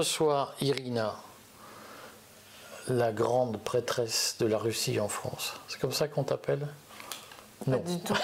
[0.00, 1.14] je reçois Irina,
[2.88, 5.52] la grande prêtresse de la Russie en France.
[5.68, 6.68] C'est comme ça qu'on t'appelle?
[7.66, 8.16] Pas du tout.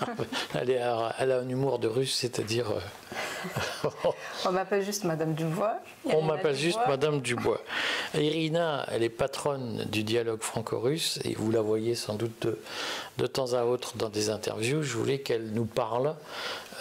[0.54, 2.66] elle, a, elle, a, un humour de russe, c'est-à-dire.
[2.72, 3.88] Euh,
[4.44, 5.76] On m'appelle juste Madame Dubois.
[6.04, 7.60] On m'appelle juste Madame Dubois.
[8.14, 12.58] Irina, elle est patronne du dialogue franco-russe et vous la voyez sans doute de,
[13.18, 14.82] de, temps à autre dans des interviews.
[14.82, 16.16] Je voulais qu'elle nous parle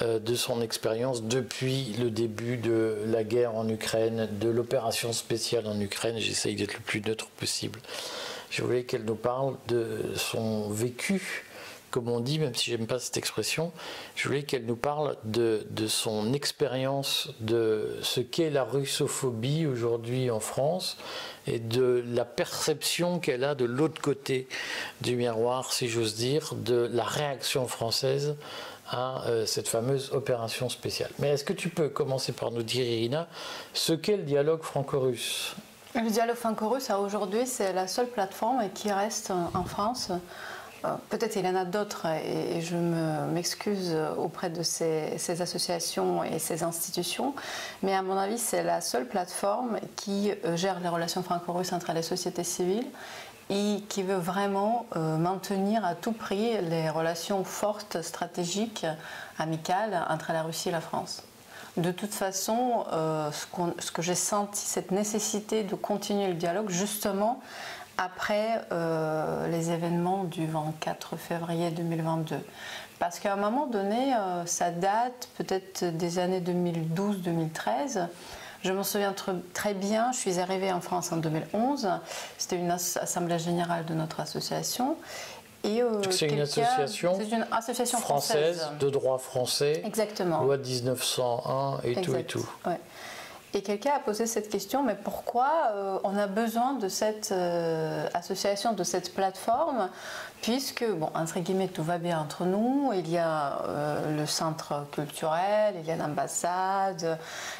[0.01, 5.79] de son expérience depuis le début de la guerre en Ukraine, de l'opération spéciale en
[5.79, 6.17] Ukraine.
[6.17, 7.79] J'essaye d'être le plus neutre possible.
[8.49, 11.45] Je voulais qu'elle nous parle de son vécu
[11.89, 13.71] comme on dit, même si j'aime pas cette expression,
[14.15, 20.39] je voulais qu'elle nous parle de son expérience de ce qu'est la russophobie aujourd'hui en
[20.39, 20.97] France
[21.47, 24.47] et de la perception qu'elle a de l'autre côté
[25.01, 28.35] du miroir, si j'ose dire, de la réaction française
[28.89, 31.11] à euh, cette fameuse opération spéciale.
[31.19, 33.27] Mais est-ce que tu peux commencer par nous dire, Irina,
[33.73, 35.55] ce qu'est le dialogue franco-russe?
[35.95, 40.11] Le dialogue franco-russe, aujourd'hui, c'est la seule plateforme qui reste en France
[41.09, 46.63] Peut-être il y en a d'autres et je m'excuse auprès de ces, associations et ces
[46.63, 47.33] institutions,
[47.83, 51.91] mais à mon avis c'est la seule plateforme qui euh, gère les relations franco-russes entre
[51.91, 52.87] les sociétés civiles
[53.49, 58.85] et qui veut vraiment euh, maintenir à tout prix les relations fortes, stratégiques,
[59.39, 61.23] amicales entre la Russie et la France.
[61.77, 67.39] De toute façon, euh, ce, que j'ai senti, cette nécessité de continuer le dialogue, justement,
[67.97, 72.35] après euh, les événements du 24 février 2022.
[72.99, 74.13] Parce qu'à un moment donné,
[74.45, 78.07] ça date peut-être des années 2012-2013.
[78.63, 79.15] Je m'en souviens
[79.53, 81.87] très bien, je suis arrivée en France en 2011,
[82.37, 84.97] c'était une assemblée générale de notre association.
[85.65, 90.41] Euh, c'est une association, une association française, de droit français, Exactement.
[90.43, 92.49] loi 1901 et tout et tout.
[93.55, 98.07] Et quelqu'un a posé cette question, mais pourquoi euh, on a besoin de cette euh,
[98.13, 99.89] association, de cette plateforme,
[100.43, 104.85] puisque, bon, entre guillemets, tout va bien entre nous, il y a euh, le centre
[104.91, 107.17] culturel, il y a l'ambassade,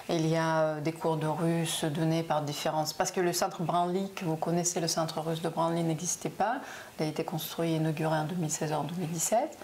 [0.10, 2.94] il y a des cours de russe donnés par différentes...
[2.94, 6.58] Parce que le centre Branly, que vous connaissez, le centre russe de Branly n'existait pas,
[7.00, 9.58] il a été construit et inauguré en 2016 en 2017.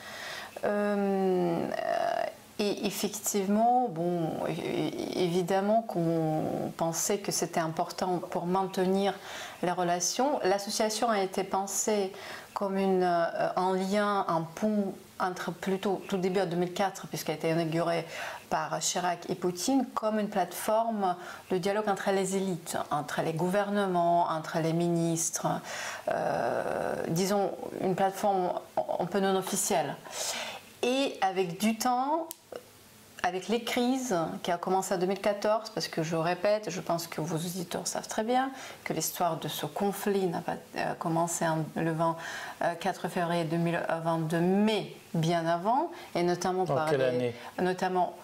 [2.58, 4.32] Et effectivement, bon,
[5.16, 9.14] évidemment qu'on pensait que c'était important pour maintenir
[9.62, 10.40] les relations.
[10.44, 12.14] L'association a été pensée
[12.54, 17.38] comme une, euh, en lien, un pont entre plutôt tout début en 2004, puisqu'elle a
[17.38, 18.06] été inaugurée
[18.50, 21.16] par Chirac et Poutine, comme une plateforme
[21.52, 25.48] de dialogue entre les élites, entre les gouvernements, entre les ministres,
[26.10, 27.52] euh, disons
[27.82, 28.52] une plateforme
[29.00, 29.96] un peu non officielle.
[30.85, 32.29] Et avec du temps,
[33.23, 37.22] avec les crises qui a commencé en 2014, parce que je répète, je pense que
[37.22, 38.51] vos auditeurs savent très bien
[38.84, 41.44] que l'histoire de ce conflit n'a pas euh, commencé
[41.75, 47.34] le 24 euh, février 2022, mais bien avant, et notamment par quelle année?
[47.59, 48.16] Notamment,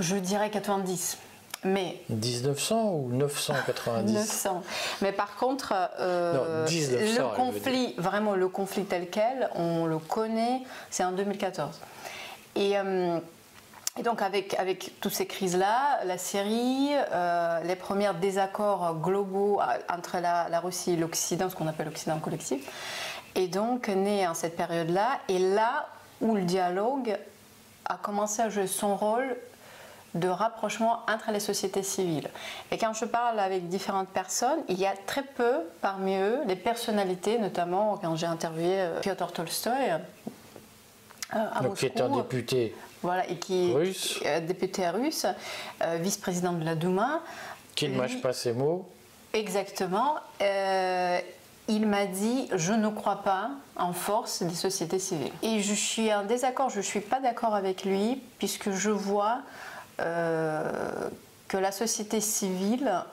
[0.00, 1.18] je dirais 90.
[1.64, 4.62] Mais 1900 ou 990 900.
[5.02, 11.04] Mais par contre, euh, le conflit, vraiment le conflit tel quel, on le connaît, c'est
[11.04, 11.80] en 2014.
[12.54, 12.76] Et
[13.98, 19.64] et donc avec, avec toutes ces crises-là, la Syrie, euh, les premiers désaccords globaux euh,
[19.92, 22.64] entre la, Russie et l'Occident, ce qu'on appelle l'Occident collectif,
[23.34, 25.88] et donc né en cette période-là, et là
[26.20, 27.18] où le dialogue
[27.86, 29.36] a commencé à jouer son rôle
[30.14, 32.28] de rapprochement entre les sociétés civiles.
[32.70, 36.56] Et quand je parle avec différentes personnes, il y a très peu parmi eux les
[36.56, 39.90] personnalités, notamment quand j'ai interviewé euh, Piotr Tolstoy,
[41.30, 43.72] à Donc, qui est un député voilà, et qui
[44.24, 45.26] est député russe,
[45.82, 47.20] euh, vice-président de la Douma.
[47.74, 48.88] Qui ne mâche pas ses mots.
[49.32, 50.16] Exactement.
[50.42, 51.20] Euh,
[51.68, 55.32] il m'a dit je ne crois pas en force des sociétés civiles.
[55.42, 59.38] Et je suis en désaccord, je ne suis pas d'accord avec lui, puisque je vois
[59.38, 63.04] euh, que la société civile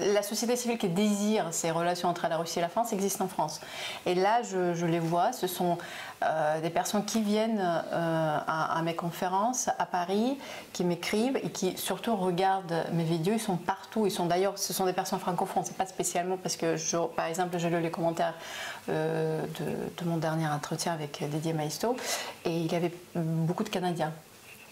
[0.00, 3.28] la société civile qui désire ces relations entre la Russie et la France existe en
[3.28, 3.60] France.
[4.04, 5.78] Et là, je, les vois, ce sont
[6.22, 10.38] euh, des personnes qui viennent euh, à, mes conférences à Paris,
[10.72, 13.34] qui m'écrivent et qui surtout regardent mes vidéos.
[13.34, 14.06] Ils sont partout.
[14.06, 15.64] Ils sont d'ailleurs, ce sont des personnes francophones.
[15.64, 16.76] C'est pas spécialement parce que,
[17.14, 18.34] par exemple, j'ai lu les commentaires
[18.88, 21.96] euh, de, de, mon dernier entretien avec Didier Maisto
[22.44, 24.12] et il y avait beaucoup de Canadiens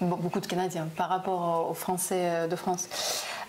[0.00, 2.88] beaucoup de Canadiens par rapport aux Français de France.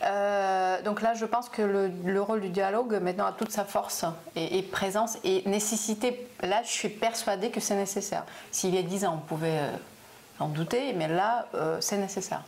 [0.04, 4.06] Euh, donc là, je pense que le, rôle du dialogue maintenant a toute sa force
[4.36, 6.28] et, présence et nécessité.
[6.42, 8.26] Là, je suis persuadée que c'est nécessaire.
[8.52, 9.72] S'il y a 10 ans, on pouvait euh,
[10.40, 12.44] en douter, mais là, euh, c'est nécessaire.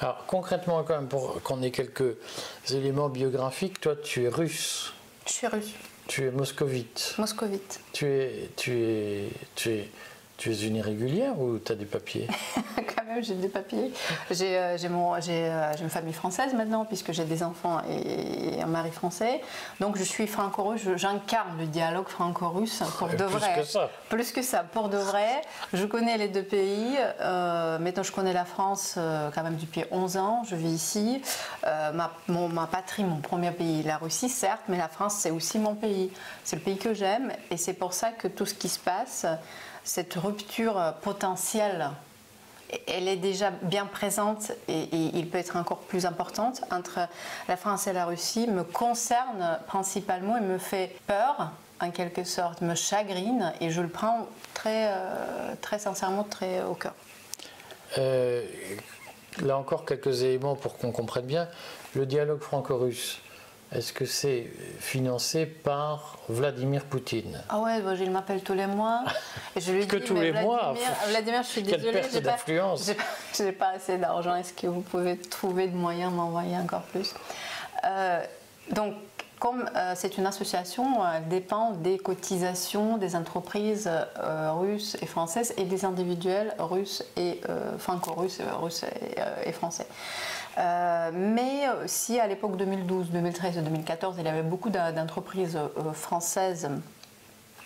[0.00, 2.16] Alors concrètement, quand même, pour qu'on ait quelques
[2.70, 4.92] éléments biographiques, toi tu es russe.
[5.26, 5.72] Je suis russe.
[6.06, 7.14] Tu es moscovite.
[7.18, 7.80] Moscovite.
[7.92, 9.90] Tu es, tu es, tu es,
[10.36, 12.28] tu es une irrégulière ou tu as des papiers?
[12.76, 13.92] Quand même, j'ai des papiers.
[14.30, 19.40] J'ai euh, euh, une famille française maintenant, puisque j'ai des enfants et, un mari français.
[19.80, 23.54] Donc je suis franco-russe, j'incarne le dialogue franco-russe pour de vrai.
[23.54, 23.90] Plus que ça.
[24.08, 25.40] Plus que ça, pour de vrai.
[25.72, 26.96] Je connais les deux pays.
[27.20, 28.98] Euh, maintenant, je connais la France
[29.34, 30.42] quand même depuis 11 ans.
[30.44, 31.22] Je vis ici.
[31.64, 35.74] ma, ma patrie, mon premier pays, la Russie, certes, mais la France, c'est aussi mon
[35.74, 36.10] pays.
[36.44, 37.32] C'est le pays que j'aime.
[37.50, 39.26] Et c'est pour ça que tout ce qui se passe
[39.86, 41.90] cette rupture potentielle,
[42.88, 46.98] elle est déjà bien présente et, il peut être encore plus importante entre
[47.48, 52.62] la France et la Russie, me concerne principalement et me fait peur en quelque sorte,
[52.62, 56.94] me chagrine et je le prends très, euh, très sincèrement, très au cœur.
[57.98, 58.44] Euh,
[59.42, 61.48] là encore quelques éléments pour qu'on comprenne bien.
[61.94, 63.20] Le dialogue franco-russe,
[63.72, 64.46] est-ce que c'est
[64.78, 67.42] financé par Vladimir Poutine?
[67.48, 69.02] Ah ouais, bah, il m'appelle tous les mois.
[69.56, 70.74] Et je lui que tous les mois
[71.08, 74.36] Vladimir, je suis désolée, je n'ai pas, assez d'argent.
[74.36, 77.12] Est-ce que vous pouvez trouver de moyens m'envoyer encore plus?
[77.84, 78.22] Euh,
[78.70, 78.94] Donc,
[79.40, 85.52] comme euh, c'est une association, elle dépend des cotisations des entreprises euh, russes et françaises
[85.56, 87.40] et des individuels russes et
[87.78, 88.84] franco-russes, russes
[89.44, 89.86] et français.
[90.58, 95.92] Euh, mais si à l'époque 2012, 2013 et 2014, il y avait beaucoup d'entreprises euh,
[95.92, 96.68] françaises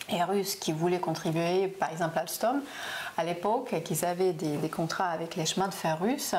[0.09, 2.63] et russes qui voulaient contribuer, par exemple Alstom,
[3.21, 6.35] à l'époque, qu'ils avaient des, contrats avec les chemins de fer russes,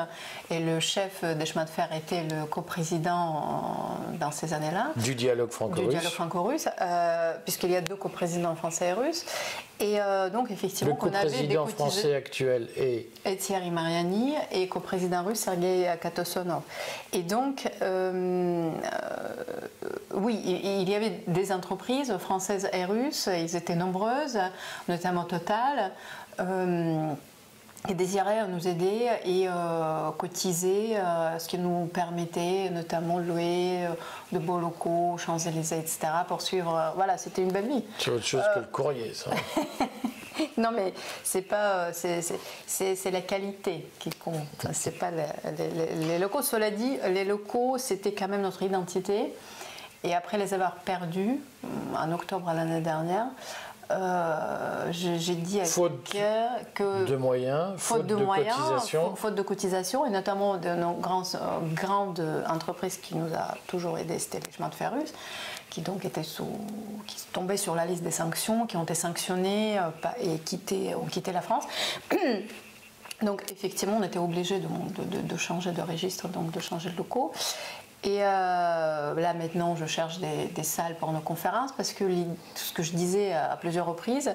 [0.50, 4.90] et le chef des chemins de fer était le coprésident dans ces années-là.
[4.96, 5.84] Du dialogue franco-russe.
[5.84, 9.24] Du dialogue franco-russe, euh, puisqu'il y a deux coprésidents français et russes.
[9.80, 13.08] Et euh, donc, effectivement, le coprésident français actuel est...
[13.24, 16.62] Et Thierry Mariani et coprésident russe Sergei Katosonov.
[17.12, 18.70] Et donc, euh,
[20.14, 24.38] oui, il y avait des entreprises françaises et russes, ils étaient nombreuses,
[24.88, 25.92] notamment Total,
[26.40, 27.12] euh,
[27.86, 33.88] qui désiraient nous aider et euh, cotiser, euh, ce qui nous permettait notamment de louer
[34.30, 35.98] de beaux locaux, Champs-Élysées, etc.
[36.28, 36.92] pour suivre.
[36.94, 37.84] voilà, c'était une belle vie.
[37.98, 39.32] C'est autre chose que le courrier, ça.
[40.58, 40.94] non, mais
[41.24, 44.66] c'est pas, c'est la qualité qui compte.
[44.72, 46.42] C'est pas les, locaux.
[46.42, 49.34] Cela dit, les locaux, c'était quand même notre identité.
[50.04, 51.40] Et après les avoir perdus
[51.96, 53.71] en octobre l'année dernière, euh,
[54.90, 56.14] j'ai dit à faute
[56.74, 59.16] que de moyens, faute, de, moyens, cotisation.
[59.16, 64.18] faute de cotisation, et notamment de nos euh, grandes entreprises qui nous a toujours aidés,
[64.18, 65.12] c'était les chemins de fer russes,
[65.70, 66.48] qui donc étaient sous,
[67.06, 71.06] qui tombaient sur la liste des sanctions, qui ont été sanctionnés euh, et quitté, ont
[71.06, 71.64] quitté la France.
[73.22, 77.32] Donc effectivement, on était obligé de, de, changer de registre, donc de changer de locaux.
[78.04, 82.04] Et euh, là maintenant, je cherche des, salles pour nos conférences parce que
[82.54, 84.34] ce que je disais à plusieurs reprises,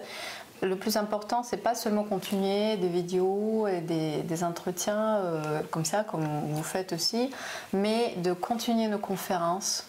[0.61, 6.03] le plus important, c'est pas seulement continuer des vidéos et des, entretiens euh, comme ça,
[6.03, 7.29] comme vous faites aussi,
[7.73, 9.87] mais de continuer nos conférences.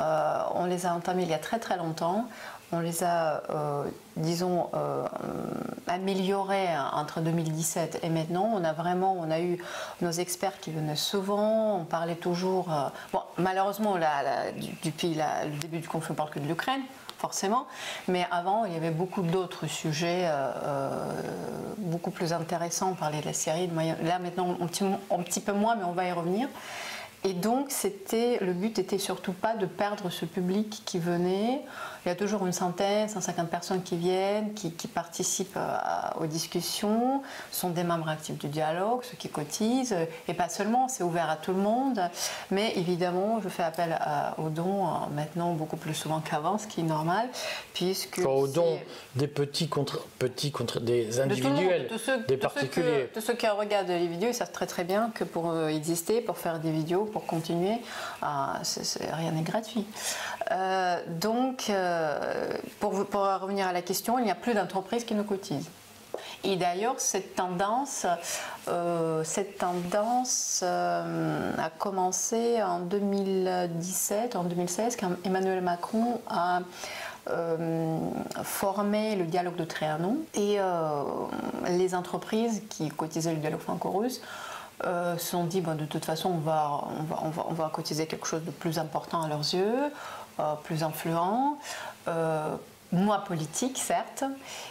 [0.00, 2.28] Euh, on les a entamées il y a très très longtemps
[2.72, 3.84] on les a, euh,
[4.16, 5.06] disons, euh,
[5.86, 8.50] améliorés entre 2017 et maintenant.
[8.54, 9.58] On a vraiment, eu
[10.02, 12.72] nos experts qui venaient souvent, on parlait toujours.
[12.72, 13.96] Euh, malheureusement,
[14.84, 16.82] depuis le début du conflit, on parle que de l'Ukraine
[17.18, 17.66] forcément.
[18.06, 20.30] Mais avant, il y avait beaucoup d'autres sujets
[21.78, 22.90] beaucoup plus intéressants.
[22.90, 23.68] On parlait de la Syrie,
[24.04, 26.48] là maintenant un petit, un petit, peu moins, mais on va y revenir.
[27.24, 31.62] Et donc, c'était, le but était surtout pas de perdre ce public qui venait.
[32.04, 35.76] Il y a toujours une centaine, 150 personnes qui viennent, qui, participent euh,
[36.20, 39.96] aux discussions, sont des membres actifs du dialogue, ceux qui cotisent,
[40.28, 42.00] et pas seulement, c'est ouvert à tout le monde.
[42.50, 43.98] Mais évidemment, je fais appel
[44.38, 47.28] aux dons euh, maintenant beaucoup plus souvent qu'avant, ce qui est normal,
[47.74, 48.20] puisque.
[48.24, 48.78] aux dons
[49.16, 51.90] des petits contre, petits contre des individuels,
[52.28, 53.10] des particuliers.
[53.12, 56.20] Tous ceux, qui regardent les vidéos, ils savent très très bien que pour euh, exister,
[56.20, 57.80] pour faire des vidéos, pour continuer,
[58.22, 59.86] rien n'est gratuit.
[61.20, 65.68] donc, euh, pour, revenir à la question, il n'y a plus d'entreprises qui nous cotisent.
[66.44, 68.06] Et d'ailleurs, cette tendance,
[68.68, 76.60] euh, cette tendance euh, a commencé en 2017, en 2016, quand Emmanuel Macron a
[78.42, 80.56] formé le dialogue de Trianon et
[81.68, 84.22] les entreprises qui cotisaient le dialogue franco-russe
[84.82, 87.70] se sont dit bon, de toute façon on va, on va, on, va, on, va,
[87.72, 89.92] cotiser quelque chose de plus important à leurs yeux,
[90.64, 91.58] plus influent.
[92.06, 92.56] Euh,
[92.92, 94.24] moi politique, certes,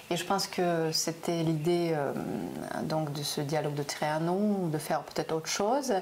[0.10, 2.14] et je pense que c'était l'idée euh,
[2.84, 5.94] donc de ce dialogue de Trianon, de faire peut-être autre chose,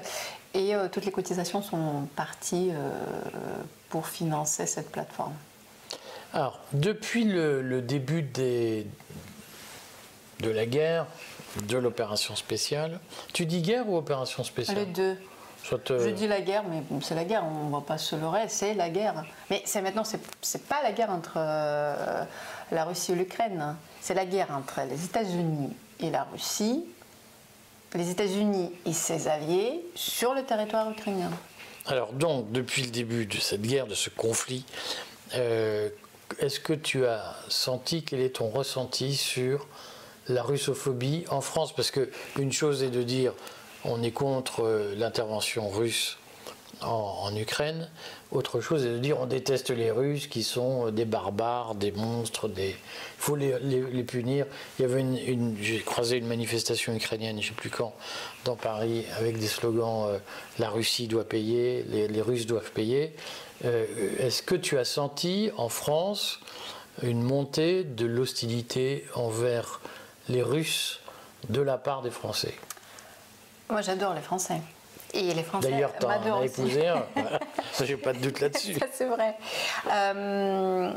[0.54, 2.90] et euh, toutes les cotisations sont parties euh,
[3.90, 5.34] pour financer cette plateforme.
[6.32, 8.84] Alors, depuis le, début de
[10.40, 11.06] la guerre,
[11.66, 13.00] de l'opération spéciale,
[13.32, 15.16] tu dis guerre ou opération spéciale Les deux.
[15.68, 18.74] Je dis la guerre, mais c'est la guerre, on ne va pas se leurrer, c'est
[18.74, 19.24] la guerre.
[19.50, 22.24] Mais c'est maintenant, c'est pas la guerre entre euh,
[22.70, 26.84] la Russie et l'Ukraine, c'est la guerre entre les États-Unis et la Russie,
[27.94, 31.30] les États-Unis et ses alliés sur le territoire ukrainien.
[31.86, 34.64] Alors donc, depuis le début de cette guerre, de ce conflit,
[35.34, 35.88] euh,
[36.38, 39.66] est-ce que tu as senti, quel est ton ressenti sur
[40.28, 43.32] la russophobie en France Parce que une chose est de dire
[43.84, 46.18] on est contre euh, l'intervention russe
[46.82, 47.88] en, Ukraine.
[48.32, 51.92] Autre chose est de dire on déteste les Russes qui sont euh, des barbares, des
[51.92, 52.70] monstres, des...
[52.70, 52.76] il
[53.16, 53.52] faut les,
[54.04, 54.46] punir.
[54.78, 57.94] Il y avait une, j'ai croisé une manifestation ukrainienne, je ne sais plus quand,
[58.44, 60.18] dans Paris, avec des slogans euh,
[60.58, 63.14] la Russie doit payer, les, Russes doivent payer.
[63.64, 66.40] est-ce que tu as senti en France
[67.02, 69.80] une montée de l'hostilité envers
[70.28, 71.00] les Russes
[71.48, 72.54] de la part des Français
[73.68, 74.60] moi, j'adore les Français.
[75.12, 77.04] Et les Français D'ailleurs, tu as épousé un.
[77.84, 78.78] J'ai pas de doute là-dessus.
[78.92, 79.36] c'est vrai.
[79.90, 80.92] Euh,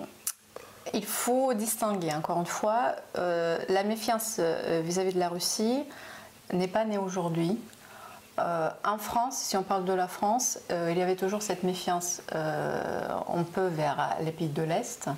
[0.94, 5.84] il faut distinguer, encore une fois, euh, la méfiance euh, vis-à-vis de la Russie
[6.52, 7.58] n'est pas née aujourd'hui.
[8.38, 12.22] en France, si on parle de la France, il y avait toujours cette méfiance.
[13.28, 15.10] on peut vers les pays de l'Est.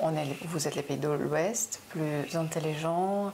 [0.00, 3.32] On est, vous êtes les pays de l'Ouest, plus intelligents,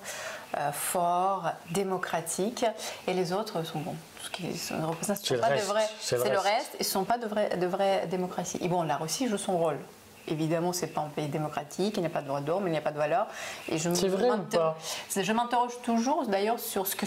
[0.57, 2.67] euh, fort, démocratique,
[3.07, 3.97] et les autres sont bons.
[4.23, 5.87] Ce qui ne représente pas de vrai.
[6.01, 8.59] C'est le, reste, et ne sont pas de vraies de vraie démocratie.
[8.61, 9.79] Et bon, la Russie joue son rôle.
[10.27, 12.79] Évidemment, c'est pas un pays démocratique, il n'y a pas de droit d'homme, il n'y
[12.79, 13.27] a pas de valeur.
[13.69, 14.77] Et je c'est vrai ou pas
[15.15, 17.05] Je m'interroge toujours, d'ailleurs, sur ce que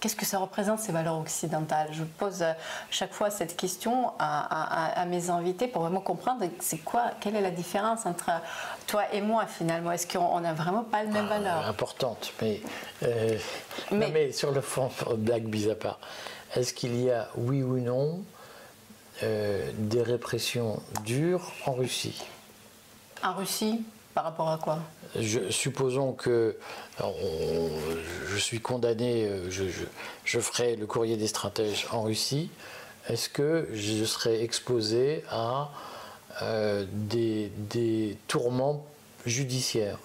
[0.00, 1.88] qu'est-ce que ça représente ces valeurs occidentales.
[1.92, 2.52] Je pose euh,
[2.90, 7.50] chaque fois cette question à, mes invités pour vraiment comprendre c'est quoi, quelle est la
[7.50, 8.30] différence entre
[8.86, 9.92] toi et moi finalement.
[9.92, 12.60] Est-ce qu'on n'a vraiment pas les mêmes ah, valeurs Importante, mais,
[13.02, 13.36] euh,
[13.92, 14.10] mais...
[14.10, 15.98] mais sur le fond, blague bis à part,
[16.54, 18.22] est-ce qu'il y a oui ou non
[19.22, 22.24] euh, des répressions dures en Russie?
[23.26, 24.78] En Russie par rapport à quoi?
[25.18, 26.56] Je, Supposons que
[26.98, 32.50] je suis condamné, euh, je, ferai le courrier des stratèges en Russie.
[33.08, 35.70] Est-ce que je serai exposé à
[36.42, 38.84] euh, des, des, tourments
[39.26, 39.98] judiciaires?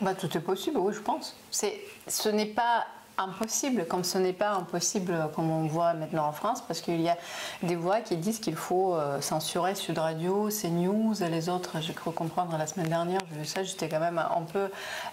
[0.00, 1.34] Bah, Tout est possible, oui, je pense.
[1.50, 2.86] Ce n'est pas
[3.18, 7.08] impossible, comme ce n'est pas impossible comme on voit maintenant en France, parce qu'il y
[7.08, 7.16] a
[7.62, 11.80] des voix qui disent qu'il faut euh, censurer Sud Radio, CNews et les autres.
[11.80, 14.70] J'ai cru comprendre la semaine dernière, j'ai vu ça, j'étais quand même un peu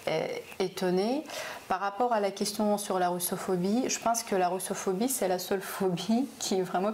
[0.07, 0.27] euh,
[0.59, 1.23] étonnée.
[1.67, 5.39] Par rapport à la question sur la russophobie, je pense que la russophobie, c'est la
[5.39, 6.91] seule phobie qui est vraiment,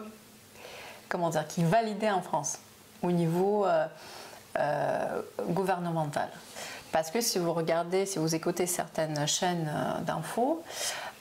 [1.08, 2.60] comment dire, qui est validée en France
[3.02, 3.66] au niveau
[4.58, 6.30] euh, gouvernemental.
[6.92, 10.64] Parce que si vous regardez, si vous écoutez certaines chaînes euh, d'infos,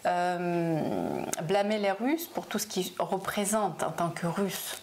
[0.07, 4.81] euh, blâmer les Russes pour tout ce qu'ils représentent en tant que Russes,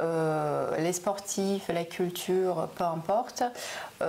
[0.00, 3.42] euh, les sportifs, la culture, peu importe,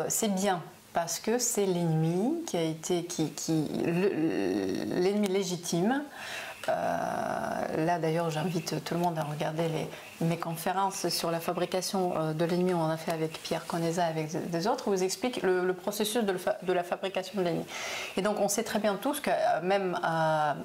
[0.08, 0.62] c'est bien.
[0.92, 6.04] Parce que c'est l'ennemi qui a été qui, l'ennemi légitime
[6.68, 9.68] là d'ailleurs j'invite tout le monde à regarder
[10.22, 12.74] mes conférences sur la fabrication euh, de l'ennemi.
[12.74, 16.24] On en a fait avec Pierre Conesa avec des autres, où vous explique le, processus
[16.24, 17.66] de, la fabrication de l'ennemi.
[18.18, 19.98] Et donc on sait très bien tous que euh, même,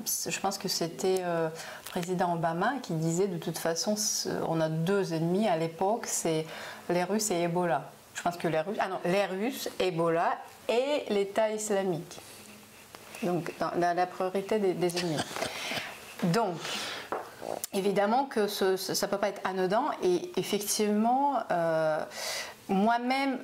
[0.07, 1.23] je pense que c'était
[1.91, 3.95] président Obama qui disait de toute façon
[4.49, 6.47] on a deux ennemis à l'époque, c'est
[6.91, 7.83] les Russes et Ebola.
[8.15, 10.33] Je pense que les Russes, ah non, les Russes, Ebola
[10.69, 12.19] et l'État islamique.
[13.23, 15.21] Donc, dans, la priorité des ennemis.
[16.23, 16.57] Donc,
[17.73, 22.03] évidemment que ça ne peut pas être anodin et effectivement, euh,
[22.69, 23.39] moi-même,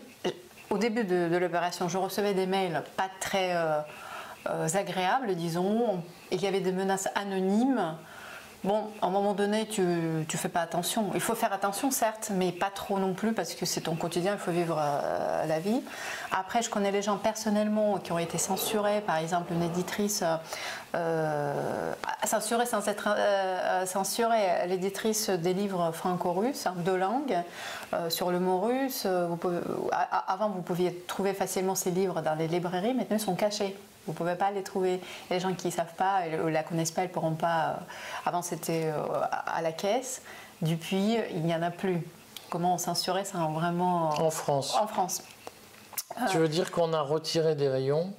[0.70, 3.80] au début de, l'opération, je recevais des mails pas très euh,
[4.48, 7.96] euh, agréables, disons, et il y avait des menaces anonymes
[8.62, 11.10] Bon, à un moment donné, tu ne fais pas attention.
[11.14, 14.34] Il faut faire attention, certes, mais pas trop non plus, parce que c'est ton quotidien,
[14.34, 15.80] il faut vivre euh, la vie.
[16.30, 20.22] Après, je connais les gens personnellement qui ont été censurés, par exemple une éditrice,
[20.94, 21.92] euh,
[22.24, 27.38] censurée sans être euh, censurée, l'éditrice des livres franco-russes, hein, deux langues,
[28.10, 29.06] sur le mot russe.
[30.28, 33.74] avant, vous pouviez trouver facilement ces livres dans les librairies, maintenant ils sont cachés.
[34.10, 35.00] Vous ne pouvez pas les trouver.
[35.30, 37.60] Les gens qui ne savent pas, ou la connaissent pas, ils ne pourront pas.
[37.60, 37.74] Euh,
[38.26, 39.04] avant, c'était euh,
[39.46, 40.22] à la caisse.
[40.62, 42.02] Depuis, il n'y en a plus.
[42.50, 44.76] Comment on censurait ça vraiment En France.
[44.76, 45.22] En France.
[46.28, 48.12] Tu veux dire qu'on a retiré des rayons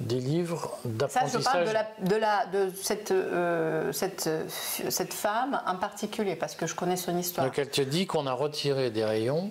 [0.00, 1.30] des livres d'apprentissage.
[1.30, 6.34] Ça, je parle de, la, de, la, de cette, euh, cette, cette, femme en particulier,
[6.36, 7.46] parce que je connais son histoire.
[7.46, 9.50] Donc elle te dit qu'on a retiré des rayons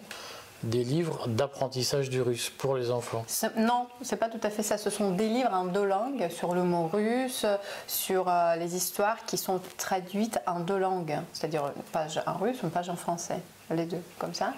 [0.63, 3.25] des livres d'apprentissage du russe pour les enfants
[3.57, 4.77] Non, c'est pas tout à fait ça.
[4.77, 7.45] Ce sont des livres en deux langues sur le mot russe,
[7.87, 12.57] sur euh, les histoires qui sont traduites en deux langues, c'est-à-dire une page en russe,
[12.63, 13.39] une page en français,
[13.69, 14.53] les deux, comme ça,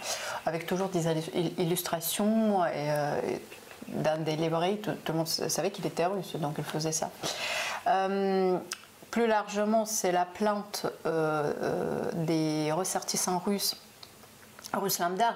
[0.45, 1.07] avec toujours des
[1.57, 3.21] illustrations et, euh,
[3.87, 7.09] dans des librairies, tout, le monde savait qu'il était russe, donc il faisait ça.
[7.87, 8.57] Euh,
[9.09, 13.75] plus largement, c'est la plante euh, des ressortissants russes,
[14.73, 15.35] russes lambda,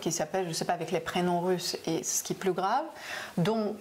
[0.00, 2.52] qui s'appelle, je ne sais pas, avec les prénoms russes, et ce qui est plus
[2.52, 2.84] grave,
[3.36, 3.76] dont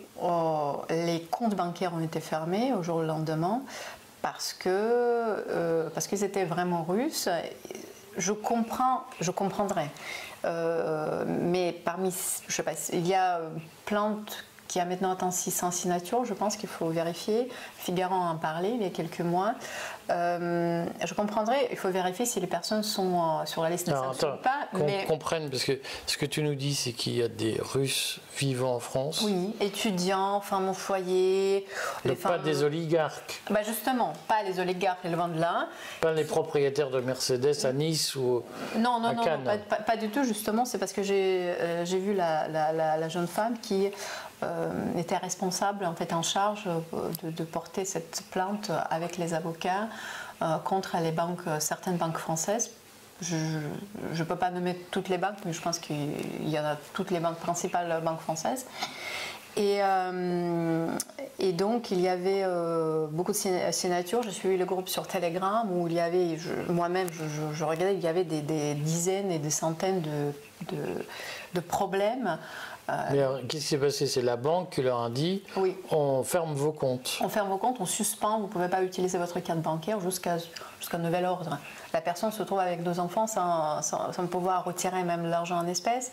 [0.89, 3.62] les comptes bancaires ont été fermés au jour le lendemain
[4.22, 7.29] parce que parce qu'ils étaient vraiment russes.
[8.17, 9.89] Je comprends, je comprendrais.
[10.46, 12.13] Euh, mais parmi,
[12.48, 13.41] je sais pas, il y a
[13.86, 17.49] plantes qui a maintenant atteint 600 signatures, je pense qu'il faut vérifier.
[17.77, 19.55] Figaro en parlait il y a quelques mois.
[20.11, 23.93] Euh, je comprendrai, il faut vérifier si les personnes sont euh, sur la liste de
[23.93, 24.67] ou pas.
[24.71, 25.05] Qu'on mais...
[25.05, 28.75] comprenne, parce que ce que tu nous dis, c'est qu'il y a des Russes vivant
[28.75, 29.21] en France.
[29.23, 31.65] Oui, étudiants, femmes au foyer.
[32.05, 32.38] Les femmes...
[32.38, 33.41] Pas des oligarques.
[33.49, 35.67] Bah justement, pas les oligarques, les loin de là.
[36.01, 38.43] Pas les propriétaires de Mercedes à Nice ou
[38.77, 39.23] non, non, non,
[39.85, 40.65] pas, du tout, justement.
[40.65, 43.89] C'est parce que j'ai euh, vu la, la, la, jeune femme qui
[44.98, 46.65] était responsable, en fait, en charge
[47.24, 49.88] de, de, porter cette plainte avec les avocats
[50.41, 52.72] euh, contre les banques, certaines banques françaises.
[53.22, 56.77] Je ne peux pas nommer toutes les banques, mais je pense qu'il y en a
[56.93, 58.65] toutes les banques principales banques françaises.
[59.58, 60.88] Et, euh,
[61.39, 62.46] et, donc, il y avait
[63.12, 64.24] beaucoup de signatures.
[64.24, 66.38] J'ai suivi le groupe sur Telegram où il y avait,
[66.69, 67.10] moi-même,
[67.53, 70.77] je, regardais, il y avait des, dizaines et des centaines de,
[71.53, 72.38] de problèmes
[72.89, 74.08] euh, qu'est-ce qui s'est passé?
[74.08, 75.75] C'est la banque qui leur a dit oui.
[75.91, 77.19] on ferme vos comptes.
[77.21, 80.38] On ferme vos comptes, on suspend, vous ne pouvez pas utiliser votre carte bancaire jusqu'à
[80.80, 81.58] jusqu'à nouvel ordre.
[81.93, 85.67] La personne se trouve avec deux enfants sans, sans, sans pouvoir retirer même l'argent en
[85.67, 86.12] espèces.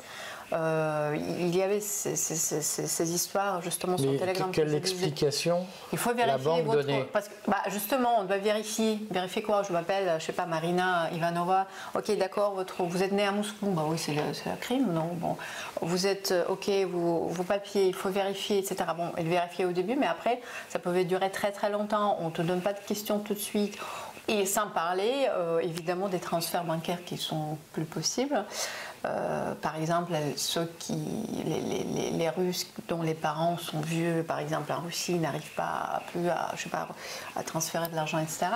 [0.52, 4.50] Euh, il y avait ces, histoires justement sur Telegram.
[4.52, 9.00] Quelle explication Il faut vérifier la banque votre, parce que, bah, justement, on doit vérifier.
[9.10, 9.62] Vérifier quoi?
[9.64, 11.66] Je m'appelle, je sais pas, Marina Ivanova.
[11.94, 12.54] Ok, d'accord.
[12.54, 13.66] Votre, vous êtes né à Moscou.
[13.70, 14.92] Bah oui, c'est un crime.
[14.92, 15.36] Non, bon.
[15.80, 16.70] Vous êtes ok.
[16.90, 18.76] Vos, vos papiers, il faut vérifier, etc.
[18.96, 22.18] Bon, il vérifier au début, mais après, ça pouvait durer très très longtemps.
[22.20, 23.76] On te donne pas de questions tout de suite.
[24.28, 28.44] Et sans parler, euh, évidemment, des transferts bancaires qui sont plus possibles.
[29.06, 30.94] Euh, par exemple, ceux qui,
[31.44, 36.52] les, Russes dont les parents sont vieux, par exemple en Russie, n'arrivent pas plus à,
[36.56, 36.88] je sais pas,
[37.36, 38.46] à transférer de l'argent, etc.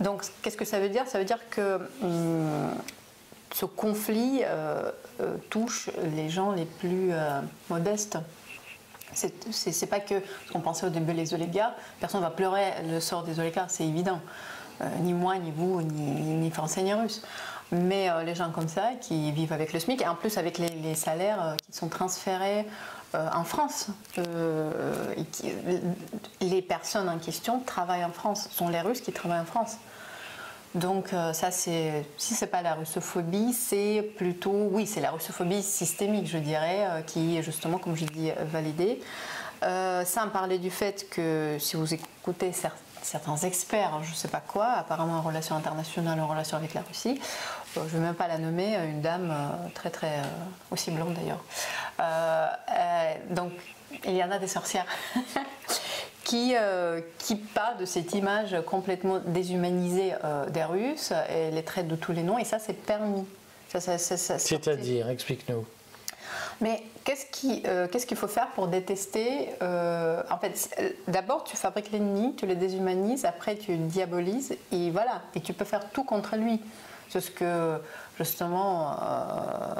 [0.00, 1.06] Donc, qu'est-ce que ça veut dire?
[1.06, 2.74] Ça veut dire que hum,
[3.52, 7.10] ce conflit euh, euh, touche les gens les plus
[7.68, 8.18] modestes.
[9.12, 10.14] C'est pas que
[10.46, 11.76] ce qu'on pensait au début les oligarques.
[12.00, 14.20] Personne ne va pleurer le sort des oligarques, c'est évident.
[15.00, 17.22] ni moi, ni vous, ni, ni Français, ni Russes
[17.72, 20.58] mais euh, les gens comme ça qui vivent avec le SMIC et en plus avec
[20.58, 22.66] les, salaires euh, qui sont transférés
[23.14, 23.88] euh, en France.
[26.40, 29.78] les personnes en question travaillent en France, sont les Russes qui travaillent en France.
[30.74, 36.26] Donc ça, c'est si c'est pas la russophobie, c'est plutôt oui, c'est la russophobie systémique,
[36.26, 39.00] je dirais, qui est justement, comme je dis, validée.
[39.62, 44.42] sans parler du fait que si vous écoutez certains certains experts, je ne sais pas
[44.46, 47.20] quoi, apparemment en relations internationales, en relation avec la Russie.
[47.76, 50.22] Euh, je ne vais même pas la nommer, une dame euh, très très euh,
[50.72, 51.42] aussi blonde d'ailleurs.
[53.30, 53.52] donc
[54.04, 54.86] il y en a des sorcières
[56.24, 56.54] qui,
[57.18, 60.12] qui parlent de cette image complètement déshumanisée
[60.48, 63.24] des Russes et les traitent de tous les noms et ça c'est permis.
[63.68, 65.64] C'est-à-dire, explique-nous.
[66.60, 71.90] Mais qu'est-ce qu'il euh, qu'il faut faire pour détester euh, En fait, d'abord, tu fabriques
[71.92, 75.22] l'ennemi, tu le déshumanises, après, tu le diabolises, et voilà.
[75.34, 76.60] Et tu peux faire tout contre lui.
[77.08, 77.80] C'est ce que,
[78.18, 78.94] justement, euh,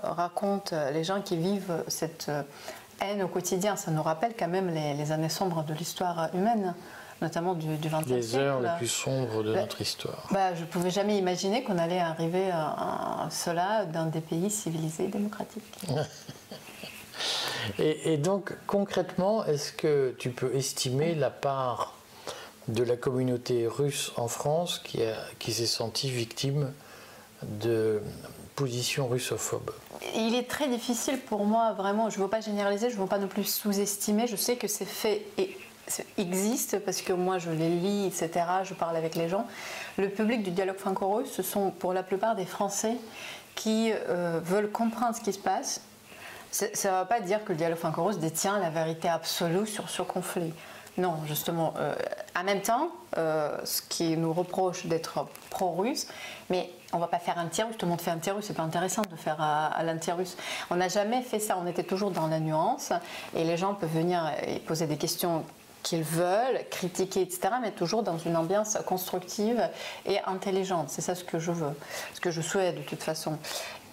[0.05, 2.31] racontent les gens qui vivent cette
[3.01, 3.75] haine au quotidien.
[3.77, 6.75] Ça nous rappelle quand même les, années sombres de l'histoire humaine
[7.23, 8.13] notamment du, du 20 siècle.
[8.13, 10.29] Les heures les plus sombres de bah, notre histoire.
[10.31, 15.09] Bah, je ne pouvais jamais imaginer qu'on allait arriver à, cela dans des pays civilisés,
[15.09, 15.65] démocratiques.
[17.79, 21.95] Et, donc, concrètement, est-ce que tu peux estimer la part
[22.69, 25.01] de la communauté russe en France qui,
[25.39, 26.73] qui s'est sentie victime
[27.43, 28.01] de
[28.55, 29.71] positions russophobes?
[30.15, 33.09] Il est très difficile pour moi, vraiment, je ne veux pas généraliser, je ne veux
[33.09, 34.27] pas non plus sous-estimer.
[34.27, 35.57] Je sais que c'est fait et
[36.19, 38.45] existe parce que moi je les lis, etc.
[38.65, 39.47] Je parle avec les gens.
[39.99, 42.97] Le public du dialogue franco-russe, ce sont pour la plupart des Français
[43.55, 45.81] qui euh, veulent comprendre ce qui se passe
[46.57, 50.01] Ça ne va pas dire que le dialogue franco-russe détient la vérité absolue sur ce
[50.01, 50.55] conflit.
[50.97, 51.75] Non, justement.
[51.77, 51.95] Euh,
[52.35, 52.89] en même temps,
[53.19, 56.07] euh, ce qui nous reproche d'être pro-russe,
[56.49, 59.03] mais on ne va pas faire anti-russe, tout le monde fait anti-russe, c'est pas intéressant
[59.03, 60.39] de faire à, à l'anti-russe.
[60.71, 62.91] On n'a jamais fait ça, on était toujours dans la nuance,
[63.35, 65.45] et les gens peuvent venir et poser des questions
[65.87, 69.69] qu'ils veulent, critiquer, etc., mais toujours dans une ambiance constructive
[70.05, 70.89] et intelligente.
[70.89, 71.75] C'est ça ce que je veux,
[72.13, 73.39] ce que je souhaite de toute façon.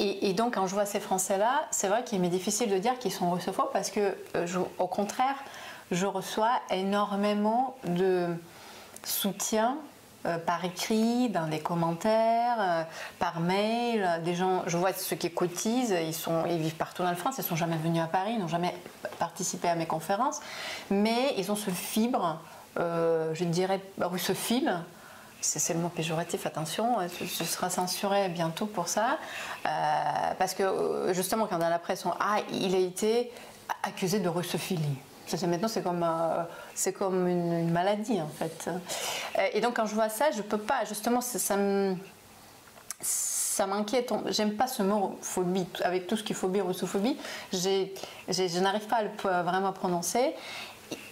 [0.06, 3.14] Et, donc, quand je vois ces Français-là, c'est vrai qu'il m'est difficile de dire qu'ils
[3.14, 4.46] sont russophobes parce que, euh,
[4.78, 5.36] au contraire,
[5.92, 8.28] je reçois énormément de
[9.06, 9.78] soutien
[10.26, 12.84] euh, par écrit, dans les commentaires, euh,
[13.20, 14.10] par mail.
[14.24, 17.42] Des gens, je vois ceux qui cotisent, ils, sont, ils vivent partout en France, ils
[17.42, 18.74] ne sont jamais venus à Paris, ils n'ont jamais
[19.20, 20.40] participé à mes conférences,
[20.90, 22.40] mais ils ont ce fibre,
[22.80, 24.80] euh, je dirais russophile.
[25.46, 29.18] C'est le mot péjoratif, attention, ce sera censuré bientôt pour ça.
[30.40, 33.32] parce que justement, quand dans la presse, on, ah, il a été
[33.84, 34.98] accusé de russophilie
[35.48, 38.68] maintenant, c'est comme, euh, comme une, maladie, en fait.
[38.68, 41.40] Euh, et donc, quand je vois ça, je peux pas, justement, ça,
[43.00, 44.14] ça m'inquiète.
[44.28, 47.18] J'aime pas ce mot phobie, avec tout ce qui est phobie, russophobie.
[47.52, 50.34] je n'arrive pas à le vraiment prononcer.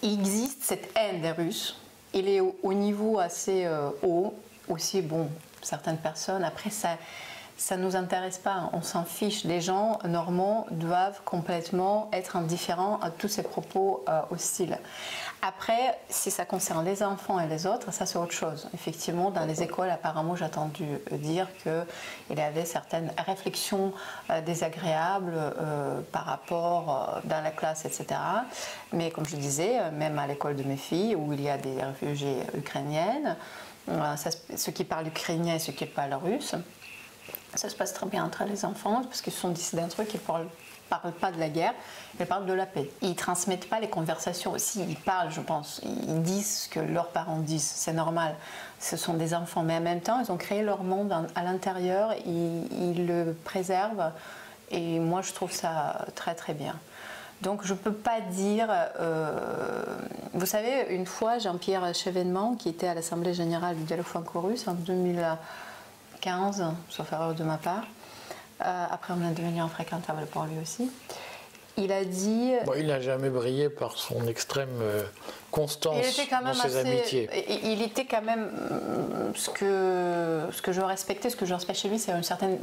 [0.01, 1.80] Il existe cette haine des Russes.
[2.13, 4.33] Il est au, niveau assez euh, haut.
[4.67, 5.27] Aussi, bon,
[5.61, 6.97] certaines personnes, après, ça
[7.61, 9.43] ça ne nous intéresse pas, on s'en fiche.
[9.43, 14.79] Les gens normands doivent complètement être indifférents à tous ces propos euh, hostiles.
[15.43, 18.67] Après, si ça concerne les enfants et les autres, ça c'est autre chose.
[18.73, 23.93] Effectivement, dans les écoles, apparemment, j'ai entendu dire qu'il y avait certaines réflexions
[24.31, 28.19] euh, désagréables euh, par rapport dans la classe, etc.
[28.91, 31.83] Mais comme je disais, même à l'école de mes filles, où il y a des
[31.83, 33.37] réfugiés ukrainiennes,
[34.55, 36.55] ceux qui parlent ukrainien et ceux qui parlent russe,
[37.55, 40.17] ça se passe très bien entre les enfants parce qu'ils sont décidés d'un truc, ils
[40.17, 40.47] ne parlent
[41.19, 41.73] pas de la guerre,
[42.19, 42.89] ils parlent de la paix.
[43.01, 44.51] Ils ne transmettent pas les conversations.
[44.51, 44.81] aussi.
[44.87, 48.35] ils parlent, je pense, ils disent ce que leurs parents disent, c'est normal.
[48.79, 52.13] Ce sont des enfants, mais en même temps, ils ont créé leur monde à l'intérieur,
[52.25, 54.11] ils, le préservent,
[54.69, 56.75] et moi, je trouve ça très très bien.
[57.41, 58.67] Donc je ne peux pas dire...
[58.99, 59.33] Euh,
[60.33, 64.73] vous savez, une fois, Jean-Pierre Chevènement, qui était à l'Assemblée générale du dialogue franco-russe en
[64.73, 65.25] 2000...
[66.21, 67.83] 15, sauf erreur de ma part.
[68.61, 70.89] Euh, après, on est devenu infréquentable pour lui aussi.
[71.77, 72.53] Il a dit.
[72.77, 75.03] il n'a jamais brillé par son extrême euh,
[75.51, 75.95] constance
[76.43, 77.29] dans ses amitiés.
[77.63, 81.79] Il était quand même euh, ce que, ce que je respectais, ce que je respecte
[81.79, 82.57] chez lui, c'est une certaine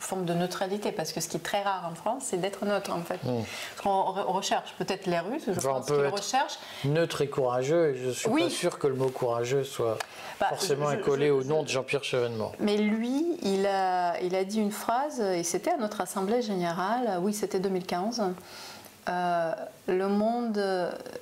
[0.00, 2.92] forme de neutralité, parce que ce qui est très rare en France, c'est d'être neutre
[2.92, 3.20] en fait.
[3.22, 6.58] Parce qu'on recherche peut-être les Russes, je pense qu'ils recherchent.
[6.84, 9.98] Neutre et courageux, et je suis pas sûr que le mot courageux soit
[10.40, 12.52] bah, forcément accolé au nom de Jean-Pierre Chevènement.
[12.58, 17.18] Mais lui, il a, il a dit une phrase, et c'était à notre assemblée générale,
[17.22, 18.22] oui, c'était 2015.
[19.08, 19.52] Euh,
[19.86, 20.60] le monde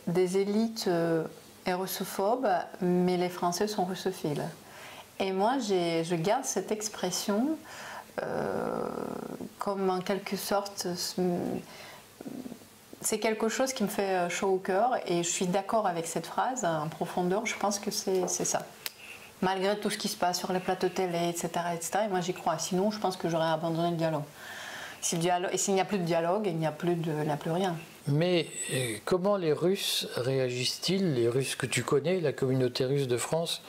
[0.07, 1.25] des élites euh,
[1.67, 2.49] est russophobe,
[2.81, 4.45] mais les Français sont russophiles.
[5.21, 7.57] Et moi, je garde cette expression
[8.23, 8.79] euh,
[9.59, 10.87] comme en quelque sorte
[13.01, 16.27] c'est quelque chose qui me fait chaud au cœur et je suis d'accord avec cette
[16.27, 17.45] phrase en profondeur.
[17.45, 18.63] Je pense que c'est ça
[19.45, 21.49] malgré tout ce qui se passe sur les plateaux télé, etc.
[21.75, 21.91] etc.
[22.07, 22.59] Et moi, j'y crois.
[22.59, 24.25] Sinon, je pense que j'aurais abandonné le dialogue.
[25.05, 25.19] Si
[25.57, 27.77] s'il n'y a plus de dialogue, il n'y a plus, de, plus rien.
[28.07, 33.19] Mais euh, comment les Russes réagissent-ils, les Russes que tu connais, la communauté russe de
[33.19, 33.61] France,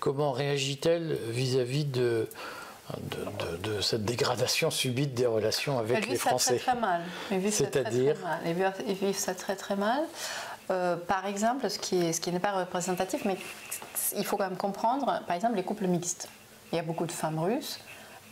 [0.00, 2.26] comment réagit-elle vis-à-vis de,
[3.62, 7.02] de, cette dégradation subite des relations avec les Français très, très mal.
[7.50, 10.00] C'est-à-dire Ils vivent ça très très mal.
[10.70, 13.36] Euh, par exemple, ce qui, ce qui n'est pas représentatif, mais
[14.16, 16.30] il faut quand même comprendre, par exemple, les couples mixtes.
[16.72, 17.78] Il y a beaucoup de femmes russes.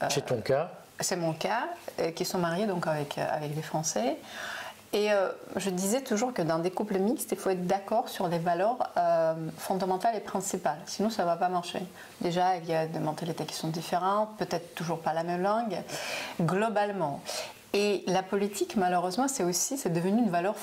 [0.03, 3.63] Euh, c'est ton cas C'est mon cas, euh, qui sont mariées donc avec, avec des
[3.63, 4.17] Français.
[4.93, 5.11] Et
[5.55, 8.91] je disais toujours que dans des couples mixtes, il faut être d'accord sur les valeurs
[9.57, 10.81] fondamentales et principales.
[10.87, 11.79] Sinon, ça ne va pas marcher.
[12.21, 15.77] Déjà, il y a des mentalités qui sont différentes, peut-être toujours pas la même langue,
[16.41, 17.21] globalement.
[17.73, 20.57] Et la politique, malheureusement, c'est aussi, c'est devenu une valeur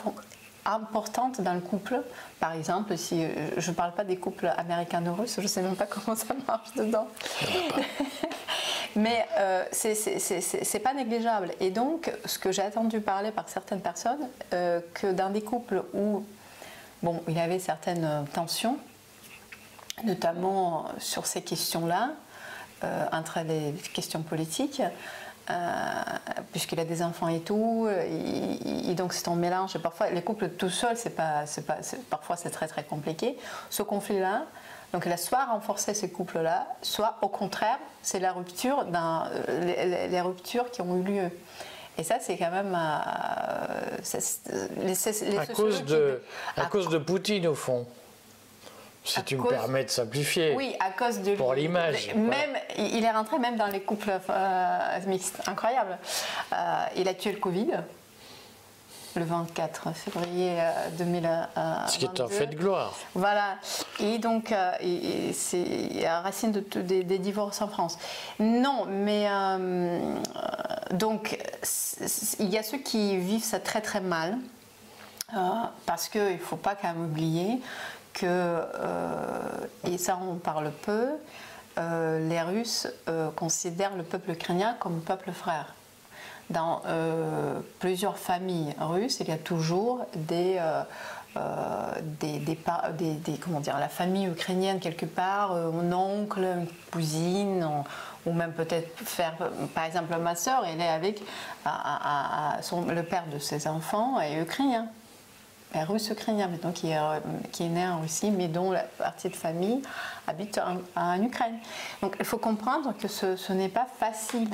[0.67, 2.01] importante dans le couple.
[2.39, 5.75] Par exemple, si euh, je ne parle pas des couples américano-russes, je ne sais même
[5.75, 7.07] pas comment ça marche dedans.
[8.95, 11.51] Mais euh, c'est pas négligeable.
[11.59, 15.83] Et donc, ce que j'ai entendu parler par certaines personnes, euh, que dans des couples
[15.93, 16.25] où
[17.03, 18.77] bon, il y avait certaines tensions,
[20.03, 22.11] notamment sur ces questions-là,
[22.83, 24.83] euh, entre les questions politiques,
[25.49, 25.53] euh,
[26.51, 29.77] puisqu'il a des enfants et tout, et, donc c'est un mélange.
[29.79, 31.77] Parfois, les couples tout seuls, c'est pas, pas,
[32.09, 33.37] parfois c'est très très compliqué.
[33.69, 34.45] Ce conflit-là,
[34.93, 40.07] donc il a soit renforcé ces couples-là, soit au contraire, c'est la rupture, dans, les,
[40.07, 41.29] les, ruptures qui ont eu lieu.
[41.97, 42.77] Et ça, c'est quand même.
[44.77, 46.21] les, à cause, de,
[46.55, 47.85] à, cause de Poutine, au fond.
[49.03, 50.53] Si tu me permets de simplifier.
[50.55, 51.35] Oui, à cause de.
[51.35, 52.13] Pour l'image.
[52.13, 54.11] Même, il est rentré même dans les couples
[55.07, 55.41] mixtes.
[55.47, 55.97] Incroyable.
[56.95, 57.71] il a tué le Covid
[59.17, 60.57] le 24 février
[60.97, 61.27] 2022.
[61.27, 62.93] Euh, Ce qui est un fait de gloire.
[63.13, 63.55] Voilà.
[63.99, 64.71] Et donc, euh,
[65.33, 67.97] c'est la racine de, des, divorces en France.
[68.39, 69.99] Non, mais euh,
[70.91, 71.37] donc,
[72.39, 74.37] il y a ceux qui vivent ça très très mal.
[75.85, 77.61] parce qu'il ne faut pas quand même oublier
[78.13, 78.61] que,
[79.83, 81.09] et ça on parle peu,
[81.77, 82.87] les Russes
[83.35, 85.73] considèrent le peuple ukrainien comme peuple frère
[86.49, 90.83] dans euh, plusieurs familles russes, il y a toujours euh,
[91.35, 97.67] euh, des, des, comment dire, la famille ukrainienne quelque part, un oncle, une cousine,
[98.25, 99.35] ou même peut-être faire,
[99.73, 101.21] par exemple, ma sœur, elle est avec
[101.65, 104.87] le père de ses enfants est ukrainien.
[105.73, 106.99] est russe ukrainien maintenant qui est,
[107.51, 109.81] qui né en Russie, mais dont la partie de famille
[110.27, 110.59] habite
[110.95, 111.59] en, Ukraine.
[112.01, 114.49] Donc il faut comprendre que ce n'est pas facile.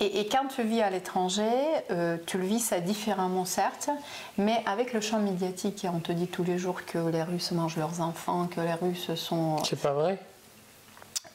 [0.00, 1.42] Et, quand tu vis à l'étranger,
[1.90, 3.90] euh, tu le vis ça différemment certes,
[4.38, 7.76] mais avec le champ médiatique, on te dit tous les jours que les Russes mangent
[7.76, 9.62] leurs enfants, que les Russes sont...
[9.64, 10.18] C'est pas vrai?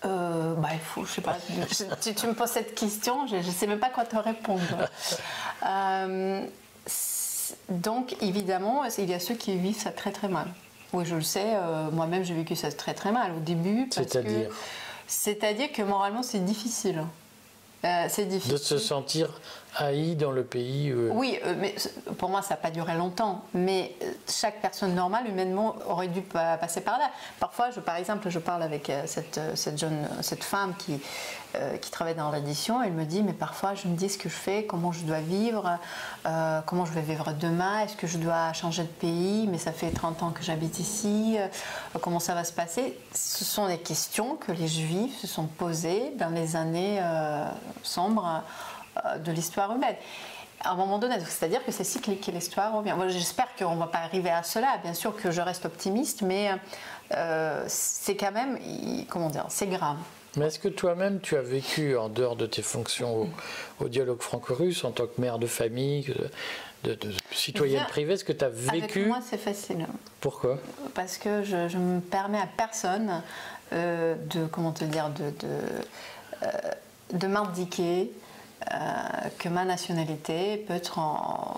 [0.06, 1.36] euh, bah, il faut, je sais pas,
[2.02, 4.62] tu, tu, me poses cette question, je ne sais même pas quoi te répondre.
[5.68, 6.46] Euh,
[7.68, 10.48] donc, évidemment, il y a ceux qui vivent ça très très mal.
[10.94, 11.58] Oui, je le sais,
[11.92, 13.90] moi-même j'ai vécu ça très très mal au début.
[13.92, 14.50] C'est-à-dire?
[15.06, 17.04] C'est-à-dire que moralement c'est difficile.
[17.86, 18.54] Euh, c'est difficile.
[18.54, 19.40] De se sentir
[19.78, 20.90] haï dans le pays.
[20.90, 21.10] Euh.
[21.14, 21.76] Oui, euh, mais
[22.18, 23.44] pour moi, ça n'a pas duré longtemps.
[23.54, 23.96] Mais
[24.30, 27.10] chaque personne normale, humainement, aurait dû passer par là.
[27.40, 31.00] Parfois, je, par exemple, je parle avec cette, cette jeune, cette femme qui,
[31.82, 32.82] qui travaille dans l'édition.
[32.82, 35.20] Elle me dit, mais parfois, je me dis ce que je fais, comment je dois
[35.20, 35.80] vivre,
[36.66, 39.90] comment je vais vivre demain, est-ce que je dois changer de pays, mais ça fait
[39.90, 41.38] 30 ans que j'habite ici,
[42.02, 42.98] comment ça va se passer?
[43.14, 47.02] Ce sont des questions que les Juifs se sont posées dans les années
[47.84, 48.44] sombre
[49.06, 49.96] euh, de l'histoire humaine
[50.62, 51.16] à un moment donné.
[51.22, 52.96] C'est-à-dire que c'est cyclique et l'histoire revient.
[53.08, 54.78] J'espère qu'on ne va pas arriver à cela.
[54.84, 56.52] Bien sûr que je reste optimiste, mais
[57.14, 58.58] euh, c'est quand même,
[59.08, 59.98] comment dire, c'est grave.
[60.38, 63.30] Mais est-ce que toi-même, tu as vécu, en dehors de tes fonctions
[63.80, 66.14] au, dialogue franco-russe, en tant que mère de famille,
[66.84, 66.98] de,
[67.32, 69.88] citoyenne privée, est-ce que tu as vécu Avec moi, c'est facile.
[70.22, 70.60] Pourquoi
[70.94, 73.22] Parce que je, ne me permets à personne
[73.74, 75.34] euh, de, comment te dire, de,
[77.14, 78.12] de m'indiquer
[78.72, 78.76] euh,
[79.38, 81.58] que ma nationalité peut être en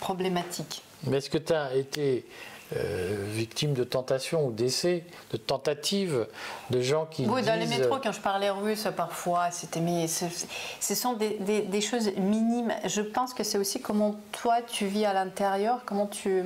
[0.00, 0.82] problématique.
[1.06, 2.24] Mais est-ce que tu as été
[2.74, 6.26] euh, victime de tentations ou d'essais, de tentatives
[6.70, 7.26] de gens qui.
[7.26, 9.80] Oui, dans les métros, quand je parlais russe, parfois, c'était.
[9.80, 12.72] Mais ce sont des, des, choses minimes.
[12.86, 16.44] Je pense que c'est aussi comment toi tu vis à l'intérieur, comment tu.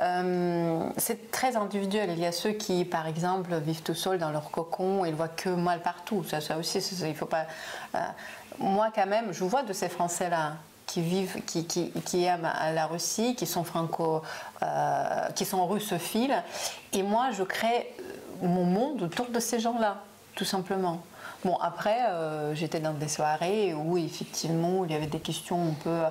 [0.00, 2.10] Euh, c'est très individuel.
[2.12, 5.14] Il y a ceux qui, par exemple, vivent tout seuls dans leur cocon et ils
[5.14, 6.24] voient que mal partout.
[6.24, 7.46] Ça, ça aussi, il faut pas.
[7.94, 7.98] Euh,
[8.58, 10.54] moi, quand même, je vois de ces Français-là
[10.86, 14.22] qui vivent, qui, aiment la Russie, qui sont franco,
[14.62, 16.42] euh, qui sont russophiles.
[16.92, 17.94] Et moi, je crée
[18.42, 20.02] mon monde autour de ces gens-là,
[20.34, 21.02] tout simplement.
[21.44, 21.98] Bon, après,
[22.54, 26.02] j'étais dans des soirées où effectivement il y avait des questions un peu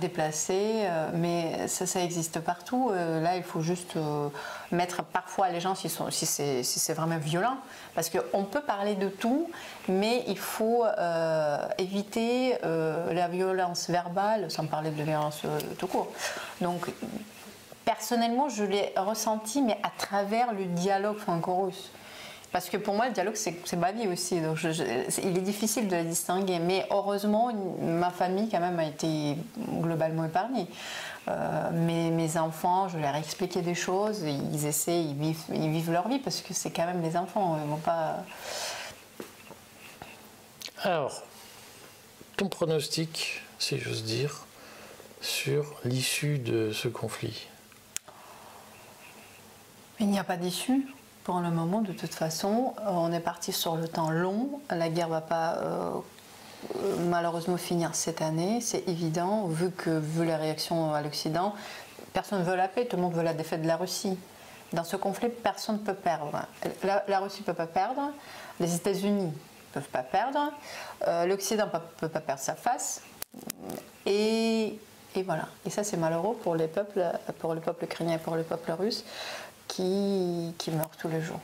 [0.00, 2.90] déplacer, euh, mais ça, ça existe partout.
[2.92, 4.28] Euh, là, il faut juste euh,
[4.70, 7.56] mettre parfois les gens si, si c'est vraiment violent,
[7.94, 9.50] parce qu'on peut parler de tout,
[9.88, 10.84] mais il faut
[11.78, 15.42] éviter la violence verbale, sans parler de violence
[15.78, 16.08] tout court.
[16.60, 16.90] Donc,
[17.84, 21.90] personnellement, je l'ai ressenti, mais à travers le dialogue franco-russe.
[22.54, 24.40] Parce que pour moi, le dialogue, c'est ma vie aussi.
[24.40, 26.60] Donc il est difficile de la distinguer.
[26.60, 30.68] Mais heureusement, ma famille, quand même, a été globalement épargnée.
[31.26, 34.22] Euh, mes, enfants, je leur ai expliqué des choses.
[34.22, 37.58] Ils essaient, ils vivent, ils vivent leur vie parce que c'est quand même les enfants.
[37.60, 38.22] Ils vont pas.
[40.84, 41.24] Alors,
[42.36, 44.46] ton pronostic, si j'ose dire,
[45.20, 47.48] sur l'issue de ce conflit?
[49.98, 50.86] Il n'y a pas d'issue.
[51.24, 54.60] Pour le moment, de toute façon, euh, on est parti sur le temps long.
[54.68, 55.90] La guerre ne va pas euh,
[57.08, 61.54] malheureusement finir cette année, c'est évident, vu que vu les réactions à l'Occident,
[62.12, 64.18] personne ne veut la paix, tout le monde veut la défaite de la Russie.
[64.74, 66.42] Dans ce conflit, personne ne peut perdre.
[67.08, 68.10] La, Russie ne peut pas perdre,
[68.60, 70.52] les États-Unis ne peuvent pas perdre,
[71.08, 73.00] euh, l'Occident ne peut pas perdre sa face.
[74.04, 74.78] Et,
[75.14, 75.48] et voilà.
[75.64, 77.02] Et ça, c'est malheureux pour les peuples,
[77.38, 79.04] pour le peuple ukrainien et pour le peuple russe
[79.68, 81.40] qui, qui meurent tous les jours.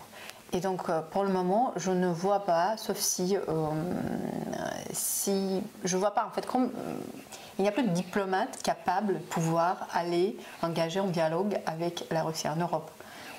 [0.53, 3.43] Et donc, euh, pour le moment, je ne vois pas, sauf si, euh,
[4.93, 6.73] si je vois pas en fait, comme
[7.59, 12.23] Il n'y a plus de diplomates capables de pouvoir aller engager en dialogue avec la
[12.23, 12.91] Russie en Europe.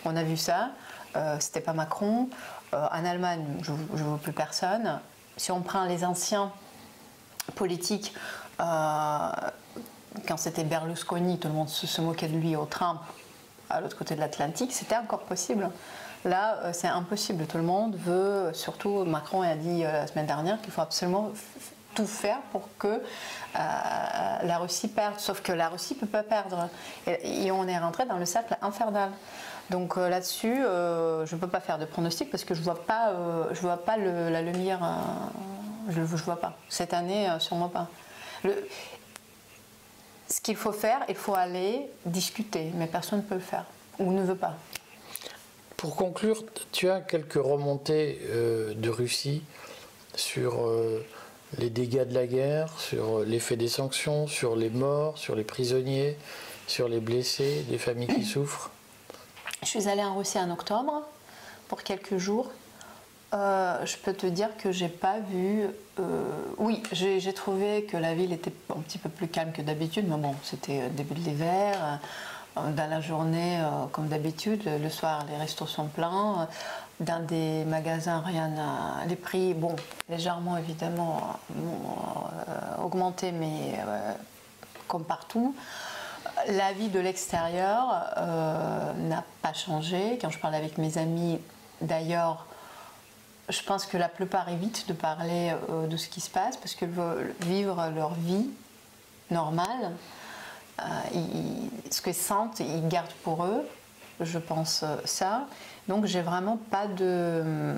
[0.05, 0.69] On a vu ça,
[1.15, 2.29] euh, c'était pas Macron.
[2.73, 4.99] Euh, en Allemagne, je ne vois plus personne.
[5.37, 6.51] Si on prend les anciens
[7.55, 8.13] politiques,
[8.59, 9.31] euh,
[10.27, 12.99] quand c'était Berlusconi, tout le monde se, moquait de lui au Trump,
[13.71, 15.69] à l'autre côté de l'Atlantique, c'était encore possible.
[16.25, 17.45] Là, euh, c'est impossible.
[17.47, 21.31] Tout le monde veut, surtout Macron a dit la semaine dernière qu'il faut absolument
[21.95, 23.01] tout faire pour que
[23.53, 25.19] la Russie perde.
[25.19, 26.69] Sauf que la Russie ne peut pas perdre.
[27.05, 29.09] et, on est rentré dans le cercle infernal.
[29.71, 32.65] Donc euh, là-dessus, euh, je ne peux pas faire de pronostic parce que je ne
[32.65, 34.81] vois pas, euh, je vois pas la lumière.
[35.87, 36.53] je ne vois pas.
[36.67, 37.87] Cette année, sûrement pas.
[40.31, 43.65] Ce qu'il faut faire, il faut aller discuter, mais personne ne peut le faire
[43.99, 44.55] ou ne veut pas.
[45.77, 48.19] Pour conclure, tu as quelques remontées
[48.75, 49.41] de Russie
[50.15, 50.69] sur
[51.57, 56.17] les dégâts de la guerre, sur l'effet des sanctions, sur les morts, sur les prisonniers,
[56.67, 58.71] sur les blessés, les familles qui souffrent?
[59.63, 61.03] Je suis allée en Russie en octobre
[61.67, 62.51] pour quelques jours.
[63.33, 65.65] Euh, je peux te dire que j'ai pas vu.
[65.99, 66.23] Euh,
[66.57, 70.17] oui, j'ai trouvé que la ville était un petit peu plus calme que d'habitude, mais
[70.17, 71.99] bon, c'était début de l'hiver.
[72.57, 73.59] Euh, dans la journée,
[73.93, 76.49] comme d'habitude, le soir, les restos sont pleins.
[76.99, 79.05] Dans des magasins, rien n'a.
[79.07, 79.75] Les prix, bon,
[80.09, 81.39] légèrement évidemment,
[82.83, 83.79] augmenté, mais
[84.91, 85.55] comme partout.
[86.49, 90.17] La vie de l'extérieur euh, n'a pas changé.
[90.21, 91.39] Quand je parle avec mes amis,
[91.81, 92.45] d'ailleurs,
[93.51, 96.73] je pense que la plupart évitent de parler euh, de ce qui se passe parce
[96.73, 98.49] qu'ils veulent vivre leur vie
[99.29, 99.91] normale.
[100.79, 100.83] Euh,
[101.89, 103.67] ce qu'ils sentent, ils gardent pour eux.
[104.19, 105.47] Je pense ça.
[105.87, 107.75] Donc j'ai vraiment pas de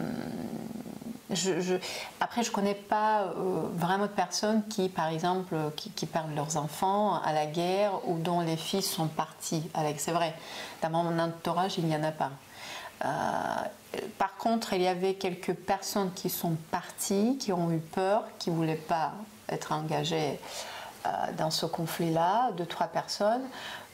[2.20, 6.58] après, je ne connais pas euh, vraiment de personnes qui, par exemple, qui, perdent leurs
[6.58, 9.64] enfants à la guerre ou dont les fils sont partis.
[9.98, 10.36] C'est vrai,
[10.82, 12.32] dans mon entourage, il n'y en a pas.
[13.96, 18.26] Euh, par contre, il y avait quelques personnes qui sont parties, qui ont eu peur,
[18.40, 19.14] qui ne voulaient pas
[19.50, 20.40] être engagées
[21.06, 23.44] euh, dans ce conflit-là, deux, trois personnes.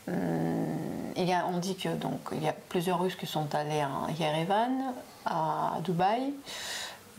[0.07, 0.15] Hum,
[1.15, 3.89] il y a, on dit que donc y a plusieurs Russes qui sont allés à
[4.17, 4.93] Yerevan,
[5.25, 6.33] à Dubaï.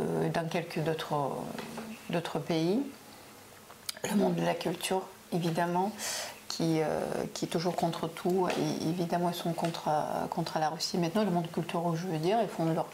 [0.00, 2.80] Euh, dans quelques d'autres pays.
[4.10, 5.92] Le monde de la culture, évidemment,
[6.50, 7.00] qui, euh,
[7.32, 8.48] qui est toujours contre tout.
[8.50, 9.88] Et évidemment, ils sont contre,
[10.28, 10.98] contre la Russie.
[10.98, 12.86] Maintenant, le monde culturel, je veux dire, ils font leur,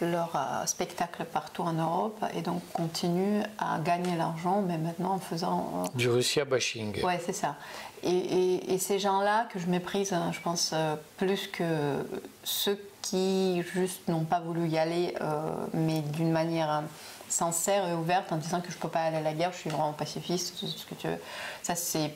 [0.00, 5.18] leur euh, spectacle partout en Europe et donc continuent à gagner l'argent, mais maintenant en
[5.18, 5.84] faisant.
[5.94, 7.02] du Russia bashing.
[7.04, 7.54] Ouais, c'est ça.
[8.02, 10.74] Et, et, ces gens-là que je méprise, hein, je pense,
[11.16, 12.04] plus que
[12.44, 16.82] ceux qui juste n'ont pas voulu y aller, euh, mais d'une manière
[17.28, 19.58] sincère et ouverte, en disant que je ne peux pas aller à la guerre, je
[19.58, 21.18] suis vraiment pacifiste, ce que tu veux.
[21.62, 22.12] Ça, c'est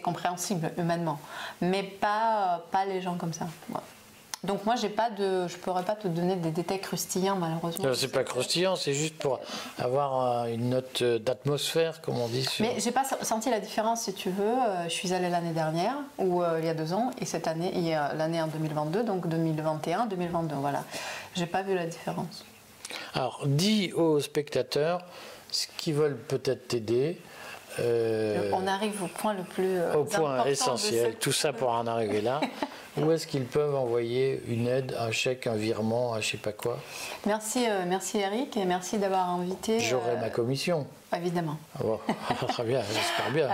[0.00, 1.18] compréhensible humainement.
[1.60, 3.46] Mais pas, pas les gens comme ça.
[4.44, 7.94] Donc moi, j'ai pas de, je pourrais pas te donner des détails croustillants malheureusement.
[7.94, 9.38] C'est pas croustillant, c'est juste pour
[9.78, 12.48] avoir une note d'atmosphère, comme on dit.
[12.58, 14.44] Mais j'ai pas senti la différence, si tu veux.
[14.44, 17.46] Euh, je suis allée l'année dernière ou euh, il y a deux ans, et cette
[17.46, 20.82] année, il y a l'année en 2022, donc 2021, 2022, voilà.
[21.36, 22.44] J'ai pas vu la différence.
[23.14, 25.04] Alors, dis aux spectateurs
[25.52, 27.20] ce qu'ils veulent peut-être t'aider.
[27.80, 31.16] Euh, on arrive au point le plus au point essentiel.
[31.16, 32.40] Tout ça pour en arriver là.
[32.98, 36.52] Où est-ce qu'ils peuvent envoyer une aide, un chèque, un virement, un je sais pas
[36.52, 36.78] quoi?
[37.24, 39.80] Merci, euh, merci Eric et merci d'avoir invité.
[39.80, 40.86] J'aurai euh, ma commission.
[41.16, 41.56] Évidemment.
[41.78, 42.44] Ah.
[42.48, 43.48] Très bien, j'espère bien.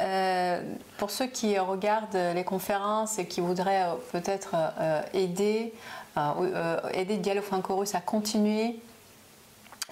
[0.00, 0.62] Euh,
[0.98, 4.54] pour ceux qui regardent les conférences et qui voudraient peut-être
[5.12, 5.72] aider,
[6.92, 8.76] aider Dialogue Franco-Russe à continuer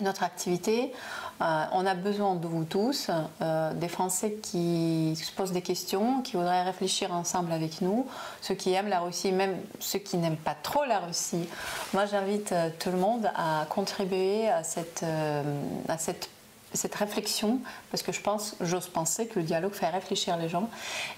[0.01, 0.93] notre activité,
[1.41, 6.21] euh, on a besoin de vous tous, euh, des Français qui se posent des questions,
[6.21, 8.07] qui voudraient réfléchir ensemble avec nous,
[8.43, 11.49] ceux qui aiment la Russie, même ceux qui n'aiment pas trop la Russie.
[11.95, 15.05] Moi, j'invite euh, tout le monde à contribuer à cette,
[15.89, 16.29] à cette
[16.73, 17.59] cette réflexion,
[17.91, 20.69] parce que je pense, j'ose penser que le dialogue fait réfléchir les gens.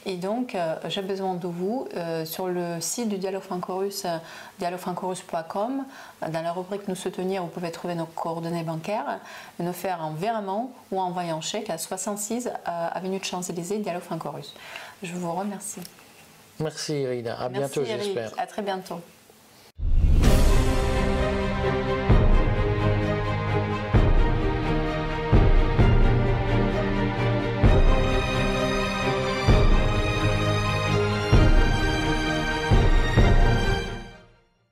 [0.06, 4.16] Et donc, euh, j'ai besoin de vous euh, sur le site du dialogue franco-russe, euh,
[4.60, 5.84] dialoguefranco-russe.com.
[6.28, 9.20] Dans la rubrique Nous soutenir, vous pouvez trouver nos coordonnées bancaires,
[9.58, 14.54] nous faire un virement ou envoyer un chèque à 66 avenue de Champs-Élysées, dialogue franco-russe.
[15.02, 15.80] Je vous remercie.
[16.60, 18.32] Merci Irina, à bientôt j'espère.
[18.38, 19.00] À très bientôt.